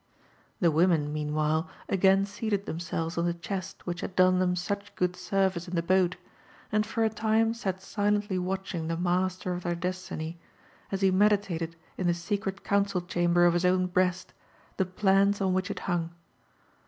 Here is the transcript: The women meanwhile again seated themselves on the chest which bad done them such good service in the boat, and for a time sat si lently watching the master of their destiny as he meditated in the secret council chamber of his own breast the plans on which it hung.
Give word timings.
The 0.61 0.71
women 0.71 1.13
meanwhile 1.13 1.69
again 1.87 2.25
seated 2.25 2.65
themselves 2.65 3.19
on 3.19 3.25
the 3.25 3.35
chest 3.35 3.85
which 3.85 4.01
bad 4.01 4.15
done 4.15 4.39
them 4.39 4.55
such 4.55 4.95
good 4.95 5.15
service 5.15 5.67
in 5.67 5.75
the 5.75 5.83
boat, 5.83 6.15
and 6.71 6.87
for 6.87 7.03
a 7.03 7.09
time 7.11 7.53
sat 7.53 7.83
si 7.83 8.01
lently 8.01 8.39
watching 8.39 8.87
the 8.87 8.97
master 8.97 9.53
of 9.53 9.61
their 9.61 9.75
destiny 9.75 10.39
as 10.91 11.01
he 11.01 11.11
meditated 11.11 11.75
in 11.99 12.07
the 12.07 12.15
secret 12.15 12.63
council 12.63 13.01
chamber 13.01 13.45
of 13.45 13.53
his 13.53 13.63
own 13.63 13.85
breast 13.85 14.33
the 14.77 14.85
plans 14.85 15.39
on 15.39 15.53
which 15.53 15.69
it 15.69 15.81
hung. 15.81 16.09